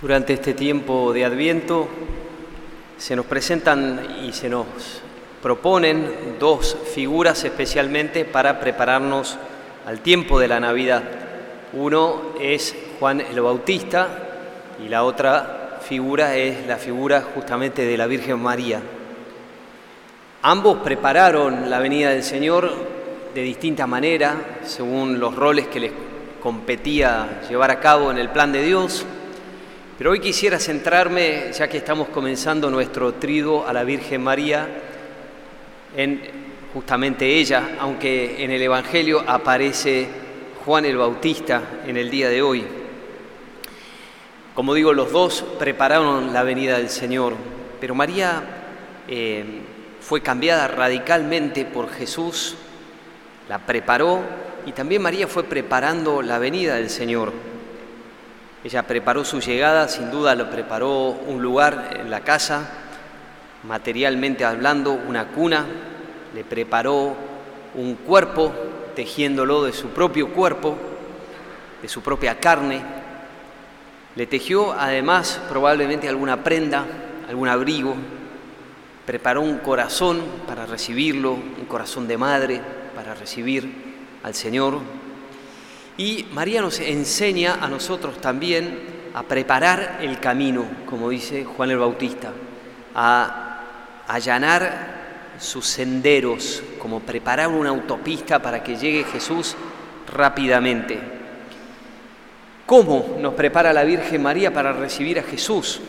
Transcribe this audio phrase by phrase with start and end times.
[0.00, 1.86] Durante este tiempo de Adviento
[2.96, 4.64] se nos presentan y se nos
[5.42, 9.36] proponen dos figuras especialmente para prepararnos
[9.86, 11.02] al tiempo de la Navidad.
[11.74, 14.08] Uno es Juan el Bautista
[14.82, 18.80] y la otra figura es la figura justamente de la Virgen María.
[20.40, 22.72] Ambos prepararon la venida del Señor
[23.34, 25.92] de distinta manera, según los roles que les
[26.42, 29.04] competía llevar a cabo en el plan de Dios.
[30.00, 34.66] Pero hoy quisiera centrarme, ya que estamos comenzando nuestro trido a la Virgen María,
[35.94, 36.22] en
[36.72, 40.08] justamente ella, aunque en el Evangelio aparece
[40.64, 42.64] Juan el Bautista en el día de hoy.
[44.54, 47.34] Como digo, los dos prepararon la venida del Señor,
[47.78, 48.42] pero María
[49.06, 49.44] eh,
[50.00, 52.56] fue cambiada radicalmente por Jesús,
[53.50, 54.22] la preparó
[54.64, 57.50] y también María fue preparando la venida del Señor.
[58.62, 62.68] Ella preparó su llegada, sin duda lo preparó un lugar en la casa,
[63.62, 65.66] materialmente hablando, una cuna,
[66.34, 67.14] le preparó
[67.74, 68.52] un cuerpo,
[68.94, 70.76] tejiéndolo de su propio cuerpo,
[71.80, 72.82] de su propia carne.
[74.14, 76.84] Le tejió además probablemente alguna prenda,
[77.28, 77.94] algún abrigo,
[79.06, 82.60] preparó un corazón para recibirlo, un corazón de madre
[82.94, 83.72] para recibir
[84.22, 84.80] al Señor
[86.00, 91.76] y María nos enseña a nosotros también a preparar el camino, como dice Juan el
[91.76, 92.32] Bautista,
[92.94, 93.60] a
[94.08, 99.54] allanar sus senderos, como preparar una autopista para que llegue Jesús
[100.10, 100.98] rápidamente.
[102.64, 105.82] ¿Cómo nos prepara la Virgen María para recibir a Jesús?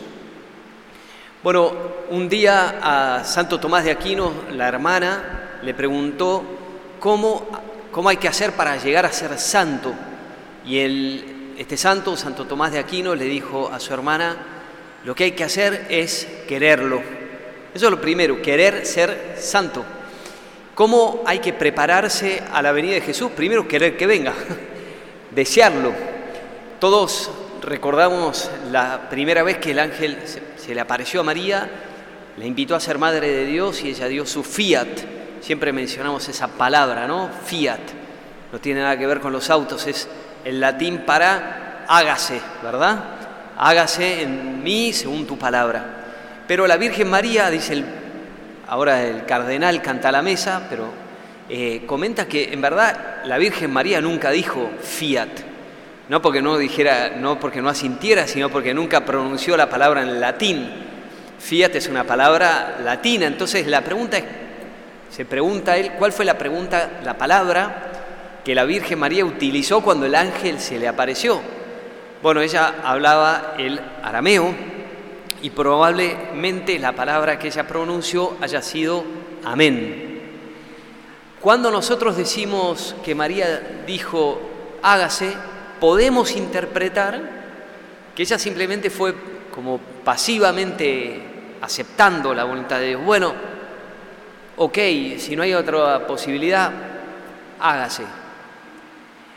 [1.42, 1.72] Bueno,
[2.10, 6.44] un día a Santo Tomás de Aquino, la hermana, le preguntó
[7.00, 9.92] cómo cómo hay que hacer para llegar a ser santo.
[10.66, 14.36] Y el, este santo, Santo Tomás de Aquino, le dijo a su hermana,
[15.04, 17.00] lo que hay que hacer es quererlo.
[17.74, 19.84] Eso es lo primero, querer ser santo.
[20.74, 23.30] ¿Cómo hay que prepararse a la venida de Jesús?
[23.32, 24.32] Primero, querer que venga,
[25.30, 25.92] desearlo.
[26.80, 27.30] Todos
[27.62, 30.18] recordamos la primera vez que el ángel
[30.56, 31.70] se le apareció a María,
[32.36, 34.88] la invitó a ser madre de Dios y ella dio su fiat,
[35.42, 37.28] siempre mencionamos esa palabra, ¿no?
[37.44, 37.80] Fiat.
[38.52, 40.08] No tiene nada que ver con los autos, es
[40.44, 43.04] el latín para hágase, ¿verdad?
[43.58, 45.84] Hágase en mí según tu palabra.
[46.46, 47.84] Pero la Virgen María, dice el,
[48.68, 50.90] ahora el cardenal canta la mesa, pero
[51.48, 55.28] eh, comenta que en verdad la Virgen María nunca dijo fiat.
[56.08, 60.20] No porque no dijera, no porque no asintiera, sino porque nunca pronunció la palabra en
[60.20, 60.68] latín.
[61.38, 64.24] Fiat es una palabra latina, entonces la pregunta es
[65.12, 70.06] se pregunta él, ¿cuál fue la pregunta, la palabra que la Virgen María utilizó cuando
[70.06, 71.38] el ángel se le apareció?
[72.22, 74.54] Bueno, ella hablaba el arameo
[75.42, 79.04] y probablemente la palabra que ella pronunció haya sido
[79.44, 80.22] amén.
[81.42, 84.40] Cuando nosotros decimos que María dijo
[84.80, 85.34] hágase,
[85.78, 87.20] podemos interpretar
[88.14, 89.14] que ella simplemente fue
[89.54, 91.20] como pasivamente
[91.60, 93.04] aceptando la voluntad de Dios.
[93.04, 93.51] Bueno,
[94.56, 94.78] ok,
[95.18, 96.70] si no hay otra posibilidad,
[97.60, 98.04] hágase.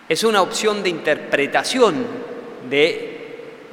[0.08, 2.06] Es una opción de interpretación
[2.70, 3.16] de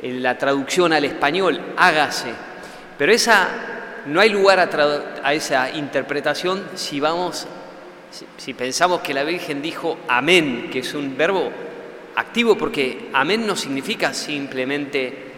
[0.02, 2.32] la traducción al español, hágase.
[2.98, 3.48] Pero esa,
[4.06, 4.60] no hay lugar
[5.22, 7.46] a, esa interpretación si vamos,
[8.36, 11.50] si pensamos que la Virgen dijo amén, que es un verbo
[12.16, 15.32] activo, porque amén no significa simplemente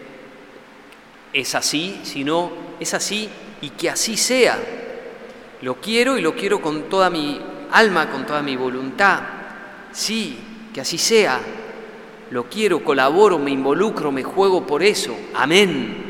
[1.32, 3.28] es así, sino es así
[3.60, 4.58] y que así sea.
[5.62, 9.20] Lo quiero y lo quiero con toda mi alma, con toda mi voluntad.
[9.92, 10.38] Sí,
[10.72, 11.40] que así sea.
[12.30, 15.16] Lo quiero, colaboro, me involucro, me juego por eso.
[15.34, 16.04] Amén.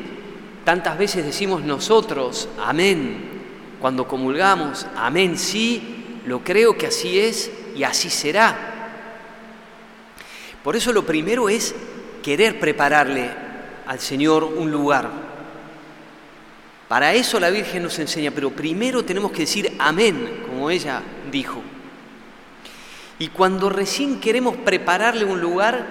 [0.64, 3.32] Tantas veces decimos nosotros, amén.
[3.80, 8.72] Cuando comulgamos, amén, sí, lo creo que así es y así será.
[10.62, 11.74] Por eso lo primero es
[12.22, 13.30] querer prepararle
[13.86, 15.10] al Señor un lugar,
[16.88, 21.62] para eso la Virgen nos enseña, pero primero tenemos que decir amén, como ella dijo.
[23.18, 25.86] Y cuando recién queremos prepararle un lugar,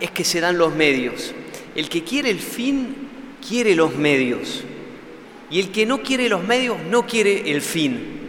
[0.00, 1.34] es que se dan los medios.
[1.74, 3.08] El que quiere el fin,
[3.46, 4.62] quiere los medios.
[5.50, 8.20] Y el que no quiere los medios, no quiere el fin.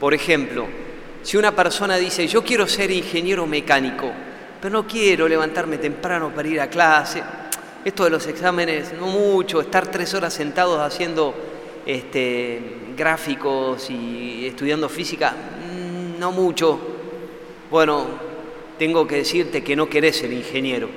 [0.00, 0.66] Por ejemplo,
[1.22, 4.10] si una persona dice, yo quiero ser ingeniero mecánico,
[4.60, 7.22] pero no quiero levantarme temprano para ir a clase,
[7.84, 11.34] esto de los exámenes, no mucho, estar tres horas sentados haciendo
[11.88, 12.60] este,
[12.94, 16.78] gráficos y estudiando física, mm, no mucho.
[17.70, 18.06] Bueno,
[18.78, 20.90] tengo que decirte que no querés ser ingeniero.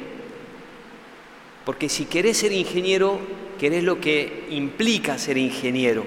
[1.63, 3.19] Porque si querés ser ingeniero,
[3.57, 6.03] querés lo que implica ser ingeniero.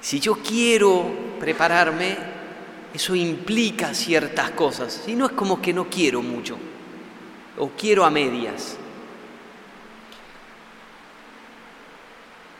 [0.00, 1.04] Si yo quiero
[1.38, 2.16] prepararme,
[2.94, 5.02] eso implica ciertas cosas.
[5.04, 6.56] Si no es como que no quiero mucho,
[7.58, 8.78] o quiero a medias.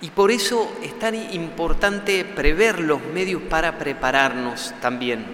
[0.03, 5.25] Y por eso es tan importante prever los medios para prepararnos también.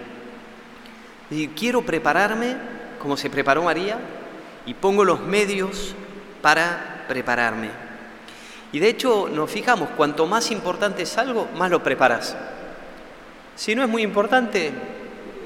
[1.31, 2.55] Y quiero prepararme
[2.99, 3.97] como se preparó María
[4.67, 5.95] y pongo los medios
[6.43, 7.69] para prepararme.
[8.71, 12.37] Y de hecho nos fijamos, cuanto más importante es algo, más lo preparas.
[13.55, 14.71] Si no es muy importante,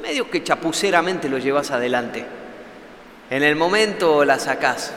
[0.02, 2.26] medio que chapuceramente lo llevas adelante.
[3.30, 4.94] En el momento la sacás.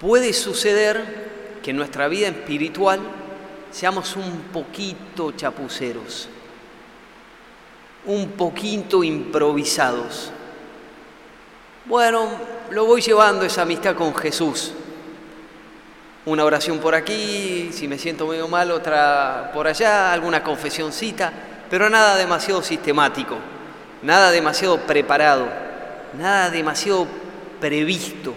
[0.00, 1.25] Puede suceder
[1.66, 3.00] que en nuestra vida espiritual
[3.72, 6.28] seamos un poquito chapuceros,
[8.04, 10.30] un poquito improvisados.
[11.86, 12.28] Bueno,
[12.70, 14.74] lo voy llevando esa amistad con Jesús.
[16.26, 21.32] Una oración por aquí, si me siento medio mal, otra por allá, alguna confesioncita,
[21.68, 23.38] pero nada demasiado sistemático,
[24.02, 25.48] nada demasiado preparado,
[26.16, 27.08] nada demasiado
[27.60, 28.34] previsto.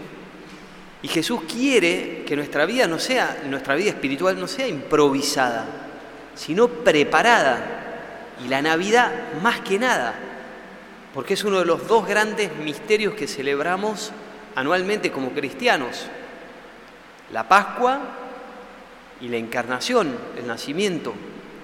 [1.01, 5.65] Y Jesús quiere que nuestra vida no sea, nuestra vida espiritual no sea improvisada,
[6.35, 8.35] sino preparada.
[8.43, 9.11] Y la Navidad
[9.41, 10.13] más que nada,
[11.13, 14.11] porque es uno de los dos grandes misterios que celebramos
[14.55, 16.07] anualmente como cristianos.
[17.31, 17.99] La Pascua
[19.21, 21.13] y la encarnación, el nacimiento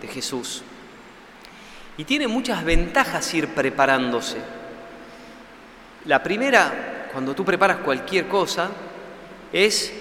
[0.01, 0.63] de Jesús.
[1.97, 4.37] Y tiene muchas ventajas ir preparándose.
[6.05, 8.69] La primera, cuando tú preparas cualquier cosa,
[9.53, 9.93] es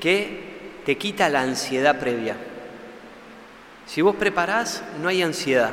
[0.00, 2.36] que te quita la ansiedad previa.
[3.86, 5.72] Si vos preparás, no hay ansiedad,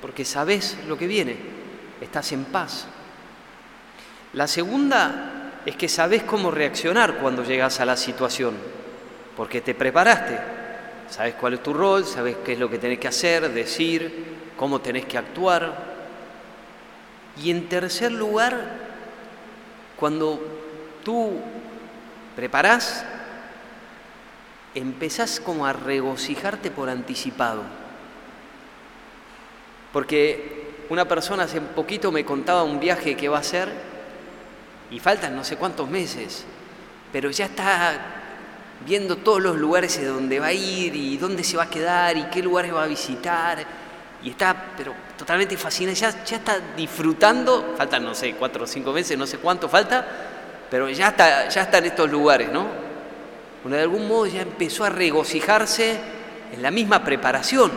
[0.00, 1.36] porque sabés lo que viene,
[2.00, 2.86] estás en paz.
[4.32, 8.54] La segunda es que sabés cómo reaccionar cuando llegas a la situación,
[9.36, 10.38] porque te preparaste,
[11.10, 14.80] sabes cuál es tu rol, sabes qué es lo que tenés que hacer, decir, cómo
[14.80, 15.90] tenés que actuar.
[17.42, 18.60] Y en tercer lugar,
[19.96, 20.40] cuando
[21.04, 21.40] tú
[22.40, 23.04] preparás,
[24.74, 27.64] empezás como a regocijarte por anticipado.
[29.92, 33.68] Porque una persona hace poquito me contaba un viaje que va a hacer
[34.90, 36.46] y faltan no sé cuántos meses,
[37.12, 38.00] pero ya está
[38.86, 42.16] viendo todos los lugares de donde va a ir y dónde se va a quedar
[42.16, 43.58] y qué lugares va a visitar
[44.22, 48.94] y está pero totalmente fascinado, ya, ya está disfrutando, faltan no sé, cuatro o cinco
[48.94, 50.29] meses, no sé cuánto falta,
[50.70, 52.66] pero ya está, ya está en estos lugares, ¿no?
[53.64, 55.98] De algún modo ya empezó a regocijarse
[56.52, 57.70] en la misma preparación,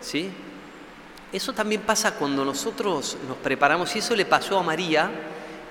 [0.00, 0.30] ¿sí?
[1.32, 5.10] Eso también pasa cuando nosotros nos preparamos, y eso le pasó a María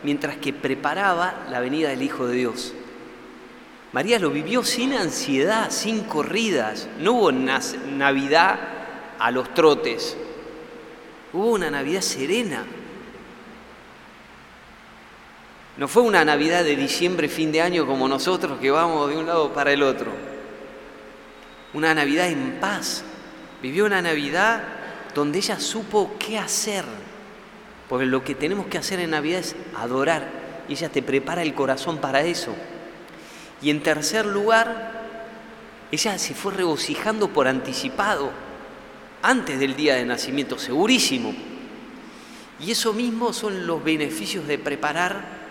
[0.04, 2.74] mientras que preparaba la venida del Hijo de Dios.
[3.92, 8.60] María lo vivió sin ansiedad, sin corridas, no hubo Navidad
[9.20, 10.18] a los trotes,
[11.32, 12.66] hubo una Navidad serena,
[15.78, 19.26] no fue una Navidad de diciembre, fin de año como nosotros que vamos de un
[19.26, 20.12] lado para el otro.
[21.74, 23.04] Una Navidad en paz.
[23.62, 24.62] Vivió una Navidad
[25.16, 26.86] donde ella supo qué hacer.
[27.90, 30.30] Porque lo que tenemos que hacer en Navidad es adorar.
[30.70, 32.54] Y ella te prepara el corazón para eso.
[33.64, 34.92] Y en tercer lugar,
[35.92, 38.32] ella se fue regocijando por anticipado,
[39.22, 41.34] antes del día de nacimiento, segurísimo.
[42.60, 45.43] Y eso mismo son los beneficios de preparar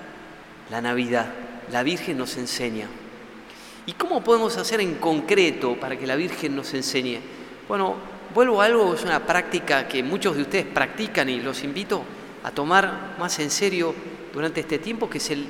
[0.72, 1.26] la Navidad.
[1.70, 2.88] La Virgen nos enseña.
[3.84, 7.20] ¿Y cómo podemos hacer en concreto para que la Virgen nos enseñe?
[7.68, 7.96] Bueno,
[8.34, 12.02] vuelvo a algo, es una práctica que muchos de ustedes practican y los invito
[12.42, 13.94] a tomar más en serio
[14.32, 15.46] durante este tiempo, que es el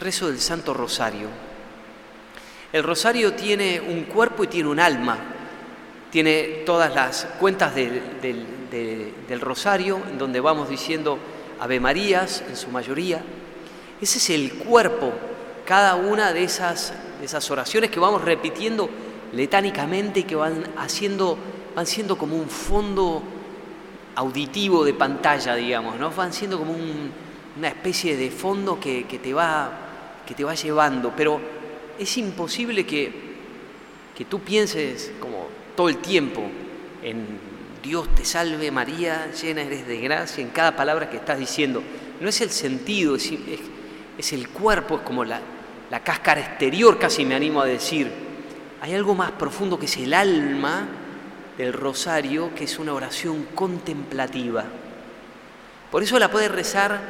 [0.00, 1.28] rezo del Santo Rosario.
[2.72, 5.16] El rosario tiene un cuerpo y tiene un alma.
[6.10, 11.20] Tiene todas las cuentas del, del rosario, en donde vamos diciendo
[11.60, 13.22] Ave Marías en su mayoría,
[14.00, 15.12] ese es el cuerpo,
[15.64, 18.88] cada una de esas, esas oraciones que vamos repitiendo
[19.32, 21.38] letánicamente y que van haciendo,
[21.74, 23.22] van siendo como un fondo
[24.14, 26.10] auditivo de pantalla, digamos, ¿no?
[26.10, 26.74] Van siendo como
[27.56, 29.70] una especie de fondo que, te va,
[30.26, 31.40] que te va llevando, pero
[31.98, 33.12] es imposible que,
[34.16, 36.42] que tú pienses como todo el tiempo
[37.02, 41.82] en Dios te salve María, llena eres de gracia en cada palabra que estás diciendo.
[42.20, 43.60] No es el sentido, es, es
[44.32, 45.40] el cuerpo, es como la,
[45.90, 48.10] la cáscara exterior, casi me animo a decir.
[48.80, 50.86] Hay algo más profundo que es el alma
[51.56, 54.64] del rosario, que es una oración contemplativa.
[55.90, 57.00] Por eso la puede rezar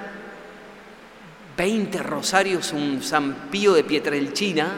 [1.57, 4.75] 20 rosarios un San Pío de Pietrelcina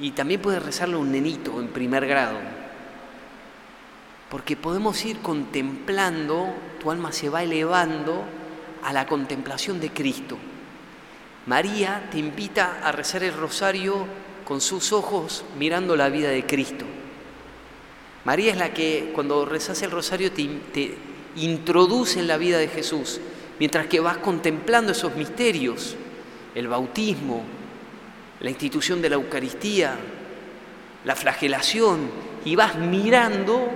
[0.00, 2.38] y también puede rezarlo un nenito en primer grado.
[4.28, 8.24] Porque podemos ir contemplando, tu alma se va elevando
[8.82, 10.36] a la contemplación de Cristo.
[11.48, 14.06] María te invita a rezar el rosario
[14.44, 16.84] con sus ojos mirando la vida de Cristo.
[18.26, 20.94] María es la que cuando rezas el rosario te, te
[21.36, 23.18] introduce en la vida de Jesús,
[23.58, 25.96] mientras que vas contemplando esos misterios,
[26.54, 27.42] el bautismo,
[28.40, 29.96] la institución de la Eucaristía,
[31.06, 32.10] la flagelación,
[32.44, 33.70] y vas mirando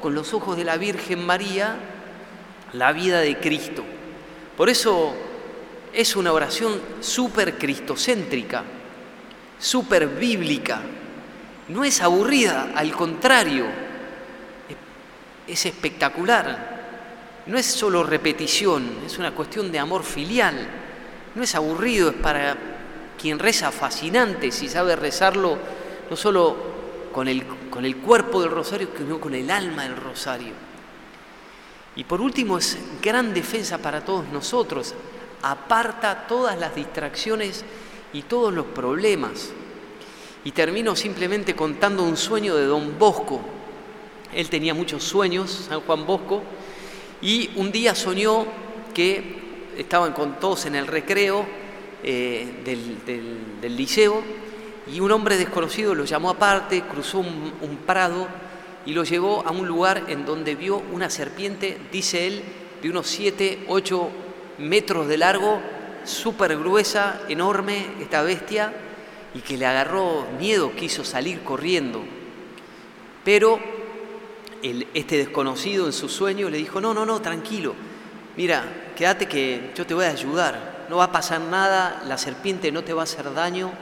[0.00, 1.74] con los ojos de la Virgen María
[2.72, 3.82] la vida de Cristo.
[4.56, 5.12] Por eso
[5.92, 8.62] es una oración súper cristocéntrica,
[9.58, 10.80] súper bíblica.
[11.68, 13.66] No es aburrida, al contrario,
[15.46, 16.76] es espectacular.
[17.46, 20.66] No es solo repetición, es una cuestión de amor filial.
[21.34, 22.56] No es aburrido, es para
[23.20, 25.58] quien reza fascinante, si sabe rezarlo
[26.08, 26.56] no solo
[27.12, 30.52] con el, con el cuerpo del rosario, sino con el alma del rosario.
[31.96, 34.94] Y por último, es gran defensa para todos nosotros.
[35.42, 37.64] Aparta todas las distracciones
[38.12, 39.50] y todos los problemas.
[40.44, 43.40] Y termino simplemente contando un sueño de don Bosco.
[44.32, 46.42] Él tenía muchos sueños, San Juan Bosco,
[47.20, 48.46] y un día soñó
[48.94, 51.46] que estaban con todos en el recreo
[52.02, 54.22] eh, del, liceo
[54.92, 58.28] y un hombre desconocido lo llamó aparte, cruzó un, prado
[58.84, 62.42] y lo llevó a un lugar en donde vio una serpiente, dice él,
[62.80, 64.10] de unos 7, 8
[64.58, 65.60] metros de largo,
[66.04, 68.72] súper gruesa, enorme, esta bestia,
[69.34, 72.02] y que le agarró miedo, quiso salir corriendo.
[73.24, 73.58] Pero
[74.62, 77.74] este desconocido en su sueño le dijo, no, no, no, tranquilo,
[78.36, 78.64] mira,
[78.96, 82.82] quédate que yo te voy a ayudar, no va a pasar nada, la serpiente no
[82.82, 83.72] te va a hacer daño.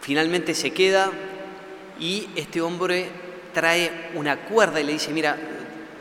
[0.00, 1.10] Finalmente se queda
[1.98, 3.08] y este hombre
[3.54, 5.36] trae una cuerda y le dice, mira,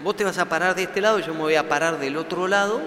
[0.04, 2.48] vos te vas a parar de este lado, yo me voy a parar del otro
[2.48, 2.82] lado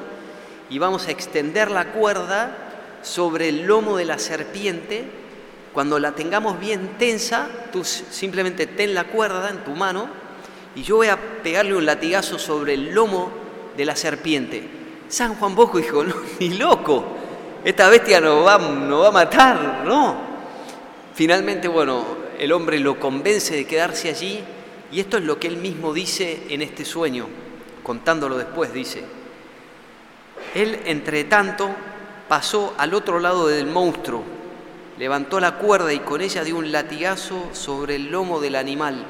[0.70, 2.56] y vamos a extender la cuerda
[3.02, 5.04] sobre el lomo de la serpiente.
[5.72, 10.08] Cuando la tengamos bien tensa, tú simplemente ten la cuerda en tu mano
[10.74, 13.30] y yo voy a pegarle un latigazo sobre el lomo
[13.76, 14.68] de la serpiente.
[15.08, 17.04] San Juan Bosco dijo, no, ni loco,
[17.64, 20.16] esta bestia nos va, no va a matar, no.
[21.14, 22.04] Finalmente, bueno,
[22.38, 24.40] el hombre lo convence de quedarse allí
[24.92, 27.26] y esto es lo que él mismo dice en este sueño,
[27.82, 29.02] contándolo después, dice,
[30.62, 31.70] él entre tanto
[32.28, 34.22] pasó al otro lado del monstruo,
[34.98, 39.04] levantó la cuerda y con ella dio un latigazo sobre el lomo del animal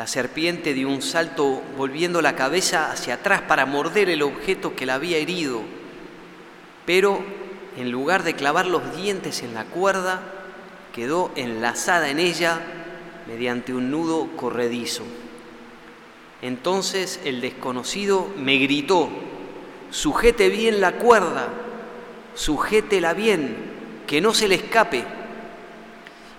[0.00, 4.86] la serpiente dio un salto volviendo la cabeza hacia atrás para morder el objeto que
[4.86, 5.60] la había herido,
[6.86, 7.22] pero
[7.76, 10.22] en lugar de clavar los dientes en la cuerda,
[10.94, 12.62] quedó enlazada en ella
[13.28, 15.02] mediante un nudo corredizo.
[16.40, 19.10] Entonces el desconocido me gritó,
[19.90, 21.48] sujete bien la cuerda,
[22.34, 23.56] sujétela bien,
[24.06, 25.04] que no se le escape.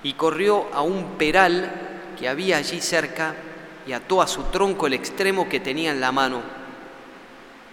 [0.04, 1.72] Y corrió a un peral
[2.18, 3.36] que había allí cerca
[3.86, 6.42] y ató a su tronco el extremo que tenía en la mano.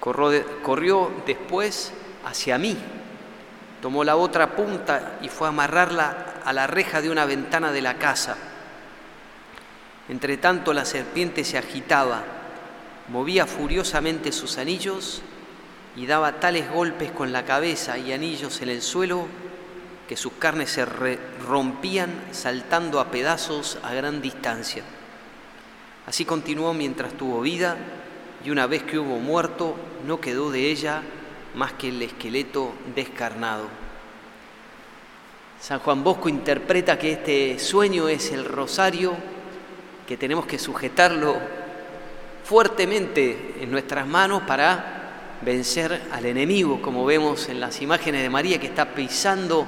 [0.01, 1.93] Corrió, después
[2.25, 2.77] hacia mí,
[3.83, 7.83] tomó la otra punta y fue a amarrarla a la reja de una ventana de
[7.83, 8.37] la casa.
[10.09, 12.23] Entre tanto la serpiente se agitaba,
[13.09, 15.23] movía furiosamente sus anillos
[15.99, 19.27] y daba tales golpes con la cabeza y anillos en el suelo
[20.07, 24.85] que sus carnes se rompían saltando a pedazos a gran distancia.
[26.07, 27.77] Así continuó mientras tuvo vida
[28.45, 29.75] y una vez que hubo muerto
[30.07, 31.03] no quedó de ella
[31.57, 33.67] más que el esqueleto descarnado.
[35.61, 39.17] San Juan Bosco interpreta que este sueño es el rosario,
[40.07, 41.37] que tenemos que sujetarlo
[42.45, 44.98] fuertemente en nuestras manos para
[45.43, 49.67] vencer al enemigo, como vemos en las imágenes de María que está pisando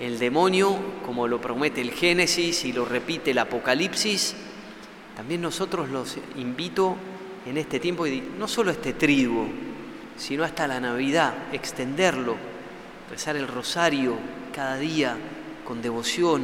[0.00, 4.34] el demonio, como lo promete el Génesis y lo repite el Apocalipsis.
[5.16, 6.96] También nosotros los invito
[7.46, 9.46] en este tiempo, y no solo este triduo,
[10.16, 12.36] sino hasta la Navidad, extenderlo,
[13.10, 14.14] rezar el rosario
[14.54, 15.16] cada día
[15.64, 16.42] con devoción,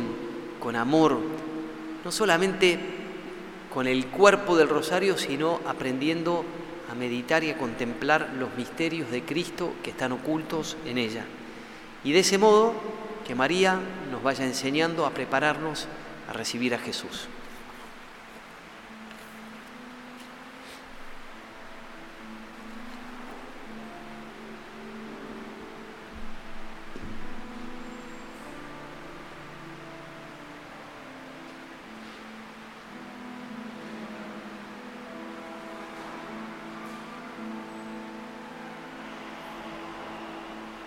[0.61, 1.19] con amor,
[2.05, 2.79] no solamente
[3.73, 6.45] con el cuerpo del rosario, sino aprendiendo
[6.91, 11.25] a meditar y a contemplar los misterios de Cristo que están ocultos en ella.
[12.05, 12.75] Y de ese modo
[13.27, 13.79] que María
[14.11, 15.87] nos vaya enseñando a prepararnos
[16.29, 17.29] a recibir a Jesús.